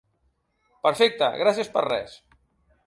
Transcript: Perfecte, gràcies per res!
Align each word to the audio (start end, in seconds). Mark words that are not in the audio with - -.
Perfecte, 0.87 1.31
gràcies 1.43 1.71
per 1.77 1.87
res! 1.91 2.21